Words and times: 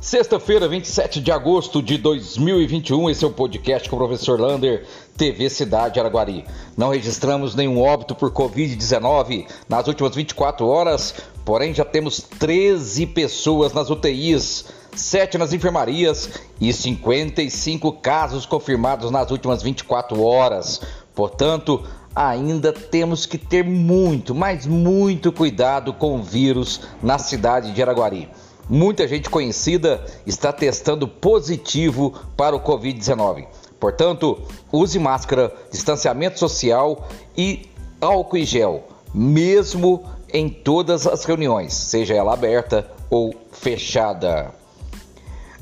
Sexta-feira, 0.00 0.66
27 0.66 1.20
de 1.20 1.30
agosto 1.30 1.82
de 1.82 1.98
2021, 1.98 3.10
esse 3.10 3.22
é 3.22 3.28
o 3.28 3.30
podcast 3.30 3.86
com 3.86 3.96
o 3.96 3.98
professor 3.98 4.40
Lander, 4.40 4.86
TV 5.14 5.50
Cidade 5.50 6.00
Araguari. 6.00 6.46
Não 6.74 6.88
registramos 6.88 7.54
nenhum 7.54 7.78
óbito 7.78 8.14
por 8.14 8.32
Covid-19 8.32 9.46
nas 9.68 9.86
últimas 9.86 10.14
24 10.14 10.66
horas, 10.66 11.14
porém 11.44 11.74
já 11.74 11.84
temos 11.84 12.18
13 12.18 13.08
pessoas 13.08 13.74
nas 13.74 13.90
UTIs, 13.90 14.64
7 14.96 15.36
nas 15.36 15.52
enfermarias 15.52 16.30
e 16.58 16.72
55 16.72 17.92
casos 18.00 18.46
confirmados 18.46 19.10
nas 19.10 19.30
últimas 19.30 19.62
24 19.62 20.24
horas. 20.24 20.80
Portanto, 21.14 21.84
ainda 22.16 22.72
temos 22.72 23.26
que 23.26 23.36
ter 23.36 23.62
muito, 23.64 24.34
mas 24.34 24.66
muito 24.66 25.30
cuidado 25.30 25.92
com 25.92 26.18
o 26.18 26.22
vírus 26.22 26.80
na 27.02 27.18
cidade 27.18 27.72
de 27.72 27.82
Araguari. 27.82 28.30
Muita 28.70 29.08
gente 29.08 29.28
conhecida 29.28 30.00
está 30.24 30.52
testando 30.52 31.08
positivo 31.08 32.14
para 32.36 32.54
o 32.54 32.60
Covid-19. 32.60 33.48
Portanto, 33.80 34.40
use 34.70 34.96
máscara, 34.96 35.52
distanciamento 35.72 36.38
social 36.38 37.08
e 37.36 37.68
álcool 38.00 38.36
e 38.36 38.44
gel, 38.44 38.84
mesmo 39.12 40.04
em 40.32 40.48
todas 40.48 41.04
as 41.04 41.24
reuniões, 41.24 41.74
seja 41.74 42.14
ela 42.14 42.32
aberta 42.32 42.88
ou 43.10 43.34
fechada. 43.50 44.54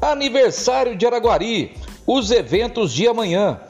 Aniversário 0.00 0.96
de 0.96 1.04
Araguari, 1.04 1.76
os 2.06 2.30
eventos 2.30 2.90
de 2.90 3.06
amanhã. 3.06 3.60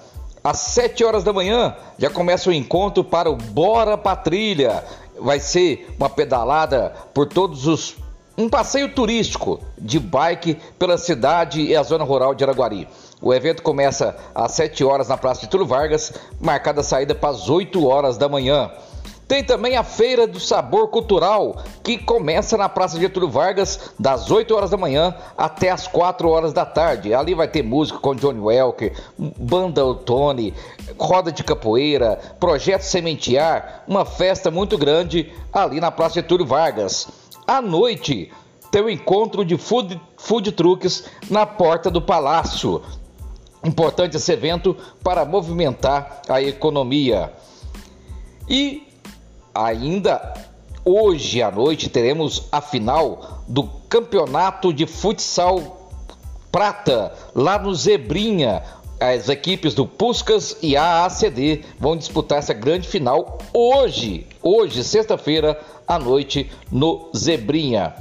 Às 0.45 0.59
7 0.59 1.03
horas 1.03 1.25
da 1.25 1.33
manhã 1.33 1.75
já 1.99 2.09
começa 2.09 2.51
o 2.51 2.53
encontro 2.53 3.03
para 3.03 3.29
o 3.29 3.35
Bora 3.35 3.99
Patrilha. 3.99 4.85
Vai 5.19 5.41
ser 5.41 5.93
uma 5.99 6.09
pedalada 6.09 6.95
por 7.13 7.27
todos 7.27 7.67
os 7.67 8.04
um 8.37 8.49
passeio 8.49 8.89
turístico 8.89 9.61
de 9.79 9.99
bike 9.99 10.59
pela 10.79 10.99
cidade 10.99 11.63
e 11.63 11.77
a 11.77 11.83
zona 11.83 12.05
rural 12.05 12.35
de 12.35 12.43
Araguari. 12.43 12.89
O 13.23 13.33
evento 13.33 13.63
começa 13.63 14.17
às 14.35 14.53
7 14.53 14.85
horas 14.85 15.09
na 15.09 15.17
Praça 15.17 15.43
de 15.43 15.49
Túlio 15.49 15.67
Vargas, 15.67 16.13
marcada 16.41 16.81
a 16.81 16.85
saída 16.85 17.15
para 17.15 17.31
as 17.31 17.49
8 17.49 17.87
horas 17.87 18.19
da 18.19 18.29
manhã. 18.29 18.71
Tem 19.27 19.43
também 19.43 19.75
a 19.75 19.83
Feira 19.83 20.27
do 20.27 20.39
Sabor 20.39 20.89
Cultural, 20.89 21.57
que 21.83 21.97
começa 21.97 22.59
na 22.59 22.69
Praça 22.69 23.01
Getúlio 23.01 23.31
Vargas, 23.31 23.93
das 23.99 24.31
8 24.31 24.55
horas 24.55 24.71
da 24.71 24.77
manhã 24.77 25.15
até 25.37 25.71
as 25.71 25.89
4 25.89 26.29
horas 26.29 26.53
da 26.53 26.67
tarde. 26.67 27.15
Ali 27.15 27.35
vai 27.35 27.49
ter 27.49 27.63
música 27.63 27.99
com 27.99 28.15
Johnny 28.15 28.39
Welker, 28.39 28.93
Banda 29.17 29.83
Tony, 30.05 30.53
roda 30.99 31.33
de 31.33 31.43
capoeira, 31.43 32.19
projeto 32.39 32.83
Sementear, 32.83 33.85
uma 33.89 34.05
festa 34.05 34.51
muito 34.51 34.77
grande 34.77 35.33
ali 35.51 35.81
na 35.81 35.91
Praça 35.91 36.17
Getúlio 36.17 36.45
Vargas. 36.45 37.09
À 37.47 37.61
noite, 37.61 38.33
tem 38.71 38.83
o 38.83 38.91
encontro 38.91 39.45
de 39.45 39.57
food, 39.57 40.01
food 40.17 40.53
trucks 40.53 41.05
na 41.31 41.45
porta 41.47 41.91
do 41.91 42.01
palácio. 42.01 42.83
Importante 43.65 44.17
esse 44.17 44.33
evento 44.33 44.77
para 45.03 45.25
movimentar 45.25 46.23
a 46.29 46.43
economia. 46.43 47.33
E 48.49 48.87
ainda 49.55 50.35
hoje 50.85 51.41
à 51.41 51.51
noite 51.51 51.89
teremos 51.89 52.49
a 52.51 52.61
final 52.61 53.43
do 53.49 53.65
Campeonato 53.89 54.73
de 54.73 54.87
Futsal 54.87 55.91
Prata, 56.51 57.13
lá 57.35 57.59
no 57.59 57.75
Zebrinha. 57.75 58.63
As 59.01 59.29
equipes 59.29 59.75
do 59.75 59.87
Puscas 59.87 60.57
e 60.63 60.77
a 60.77 61.05
ACD 61.05 61.65
vão 61.79 61.97
disputar 61.97 62.39
essa 62.39 62.55
grande 62.55 62.89
final 62.89 63.39
hoje, 63.53 64.27
hoje, 64.41 64.85
sexta-feira, 64.85 65.61
à 65.87 65.99
noite 65.99 66.51
no 66.71 67.11
Zebrinha. 67.17 67.95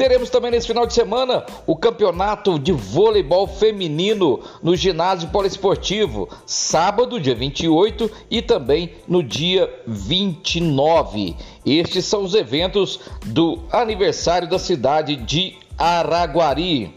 Teremos 0.00 0.30
também 0.30 0.50
nesse 0.50 0.66
final 0.66 0.86
de 0.86 0.94
semana 0.94 1.44
o 1.66 1.76
campeonato 1.76 2.58
de 2.58 2.72
voleibol 2.72 3.46
feminino 3.46 4.40
no 4.62 4.74
ginásio 4.74 5.28
poliesportivo, 5.28 6.26
sábado, 6.46 7.20
dia 7.20 7.34
28 7.34 8.10
e 8.30 8.40
também 8.40 8.94
no 9.06 9.22
dia 9.22 9.70
29. 9.86 11.36
Estes 11.66 12.06
são 12.06 12.22
os 12.24 12.34
eventos 12.34 12.98
do 13.26 13.58
aniversário 13.70 14.48
da 14.48 14.58
cidade 14.58 15.16
de 15.16 15.58
Araguari. 15.76 16.94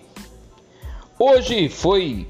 Hoje 1.19 1.67
foi 1.67 2.25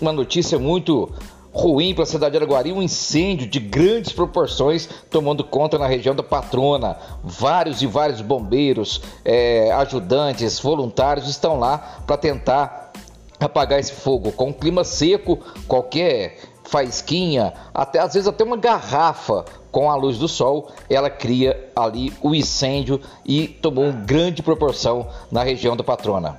uma 0.00 0.12
notícia 0.12 0.58
muito 0.58 1.12
ruim 1.56 1.94
para 1.94 2.02
a 2.02 2.06
cidade 2.06 2.32
de 2.32 2.36
Araguari, 2.36 2.70
um 2.70 2.82
incêndio 2.82 3.46
de 3.46 3.58
grandes 3.58 4.12
proporções 4.12 4.86
tomando 5.10 5.42
conta 5.42 5.78
na 5.78 5.86
região 5.86 6.14
da 6.14 6.22
Patrona. 6.22 6.98
Vários 7.24 7.80
e 7.80 7.86
vários 7.86 8.20
bombeiros, 8.20 9.00
é, 9.24 9.72
ajudantes, 9.72 10.60
voluntários 10.60 11.26
estão 11.26 11.58
lá 11.58 12.02
para 12.06 12.18
tentar 12.18 12.92
apagar 13.40 13.80
esse 13.80 13.92
fogo. 13.92 14.32
Com 14.32 14.52
clima 14.52 14.84
seco, 14.84 15.38
qualquer 15.66 16.38
faisquinha, 16.64 17.54
até 17.72 18.00
às 18.00 18.12
vezes 18.12 18.28
até 18.28 18.44
uma 18.44 18.58
garrafa 18.58 19.44
com 19.72 19.90
a 19.90 19.94
luz 19.94 20.18
do 20.18 20.28
sol, 20.28 20.70
ela 20.90 21.08
cria 21.08 21.70
ali 21.74 22.12
o 22.20 22.34
incêndio 22.34 23.00
e 23.24 23.48
tomou 23.48 23.90
grande 23.92 24.42
proporção 24.42 25.08
na 25.30 25.42
região 25.42 25.74
da 25.74 25.82
Patrona. 25.82 26.38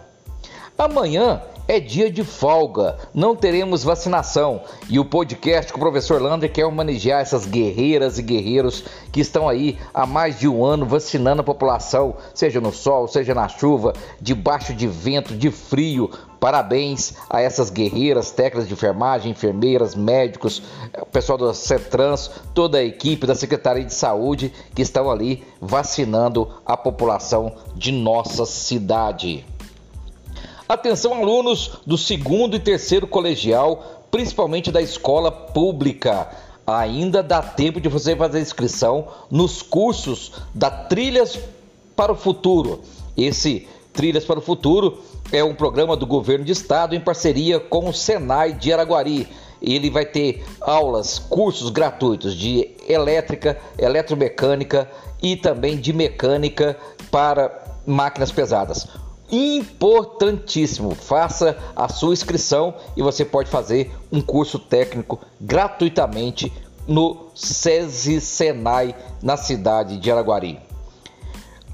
Amanhã 0.78 1.42
é 1.68 1.80
dia 1.82 2.10
de 2.10 2.24
folga, 2.24 2.98
não 3.14 3.36
teremos 3.36 3.84
vacinação 3.84 4.62
e 4.90 4.98
o 5.00 5.06
podcast 5.06 5.72
com 5.74 5.78
o 5.78 5.82
professor 5.82 6.22
Lander 6.22 6.52
quer 6.52 6.66
homenagear 6.66 7.22
essas 7.22 7.46
guerreiras 7.46 8.18
e 8.18 8.24
guerreiros 8.24 8.86
que 9.12 9.20
estão 9.20 9.50
aí 9.50 9.78
há 9.94 10.06
mais 10.06 10.40
de 10.40 10.48
um 10.48 10.64
ano 10.64 10.86
vacinando 10.86 11.42
a 11.42 11.44
população, 11.44 12.16
seja 12.34 12.62
no 12.62 12.72
sol, 12.72 13.08
seja 13.08 13.36
na 13.36 13.50
chuva, 13.50 13.94
debaixo 14.22 14.74
de 14.74 14.88
vento, 14.88 15.36
de 15.36 15.52
frio. 15.52 16.10
Parabéns 16.40 17.16
a 17.30 17.42
essas 17.42 17.70
guerreiras, 17.70 18.32
técnicas 18.32 18.68
de 18.68 18.74
enfermagem, 18.74 19.32
enfermeiras, 19.32 19.96
médicos, 19.96 20.62
o 21.02 21.06
pessoal 21.08 21.38
do 21.38 21.54
CETRANS, 21.54 22.30
toda 22.54 22.78
a 22.78 22.84
equipe 22.84 23.26
da 23.26 23.36
Secretaria 23.36 23.84
de 23.84 23.94
Saúde 23.94 24.54
que 24.74 24.84
estão 24.84 25.10
ali 25.10 25.44
vacinando 25.60 26.48
a 26.66 26.78
população 26.78 27.52
de 27.76 27.92
nossa 27.92 28.46
cidade. 28.46 29.44
Atenção, 30.68 31.14
alunos 31.14 31.80
do 31.86 31.98
segundo 31.98 32.58
e 32.58 32.60
terceiro 32.60 33.08
colegial, 33.08 34.04
principalmente 34.12 34.70
da 34.70 34.82
escola 34.82 35.32
pública. 35.32 36.28
Ainda 36.66 37.24
dá 37.24 37.42
tempo 37.42 37.80
de 37.80 37.88
você 37.88 38.14
fazer 38.18 38.42
inscrição 38.42 39.08
nos 39.32 39.62
cursos 39.62 40.34
da 40.54 40.70
Trilhas 40.70 41.40
para 41.96 42.12
o 42.12 42.18
Futuro. 42.18 42.82
Esse 43.16 43.66
Trilhas 43.94 44.26
para 44.26 44.40
o 44.40 44.42
Futuro 44.42 45.02
é 45.32 45.42
um 45.42 45.56
programa 45.56 45.96
do 45.96 46.06
governo 46.06 46.44
de 46.44 46.52
estado 46.52 46.94
em 46.94 47.00
parceria 47.00 47.62
com 47.62 47.88
o 47.88 47.94
Senai 47.94 48.52
de 48.52 48.74
Araguari. 48.74 49.26
Ele 49.62 49.90
vai 49.90 50.06
ter 50.06 50.46
aulas, 50.60 51.18
cursos 51.18 51.70
gratuitos 51.70 52.36
de 52.36 52.72
elétrica, 52.90 53.58
eletromecânica 53.80 54.92
e 55.24 55.38
também 55.38 55.78
de 55.78 55.94
mecânica 55.94 56.78
para 57.10 57.64
máquinas 57.86 58.34
pesadas 58.34 58.86
importantíssimo. 59.32 60.96
Faça 60.96 61.58
a 61.76 61.90
sua 61.90 62.14
inscrição 62.14 62.74
e 62.96 63.02
você 63.02 63.26
pode 63.26 63.50
fazer 63.50 63.92
um 64.12 64.22
curso 64.22 64.58
técnico 64.60 65.20
gratuitamente 65.40 66.52
no 66.88 67.28
SESI 67.36 68.22
Senai 68.22 68.96
na 69.22 69.36
cidade 69.36 69.98
de 69.98 70.12
Araguari. 70.12 70.60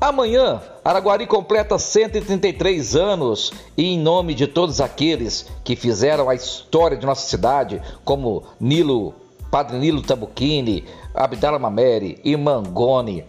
Amanhã, 0.01 0.61
Araguari 0.83 1.25
completa 1.25 1.79
133 1.79 2.95
anos 2.95 3.53
e 3.77 3.85
em 3.85 3.97
nome 3.97 4.33
de 4.33 4.47
todos 4.47 4.81
aqueles 4.81 5.45
que 5.63 5.77
fizeram 5.77 6.29
a 6.29 6.35
história 6.35 6.97
de 6.97 7.05
nossa 7.05 7.25
cidade, 7.25 7.81
como 8.03 8.43
Nilo, 8.59 9.13
Padre 9.49 9.77
Nilo 9.77 10.01
Tabuquini, 10.01 10.83
Abdala 11.13 11.57
Mameri, 11.57 12.19
Imangoni, 12.21 13.23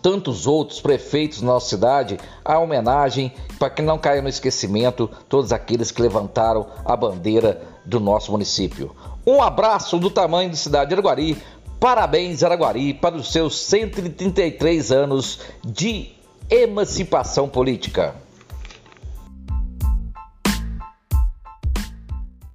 tantos 0.00 0.46
outros 0.46 0.80
prefeitos 0.80 1.40
da 1.40 1.46
nossa 1.46 1.68
cidade, 1.68 2.18
a 2.44 2.58
homenagem 2.58 3.32
para 3.58 3.70
que 3.70 3.82
não 3.82 3.98
caia 3.98 4.22
no 4.22 4.28
esquecimento 4.28 5.10
todos 5.28 5.52
aqueles 5.52 5.90
que 5.90 6.02
levantaram 6.02 6.66
a 6.84 6.96
bandeira 6.96 7.62
do 7.84 8.00
nosso 8.00 8.32
município. 8.32 8.94
Um 9.26 9.42
abraço 9.42 9.98
do 9.98 10.10
tamanho 10.10 10.50
da 10.50 10.56
cidade 10.56 10.88
de 10.88 10.94
Araguari. 10.94 11.42
Parabéns, 11.80 12.42
Araguari, 12.42 12.94
para 12.94 13.16
os 13.16 13.30
seus 13.30 13.58
133 13.58 14.92
anos 14.92 15.40
de 15.64 16.10
emancipação 16.48 17.48
política. 17.48 18.25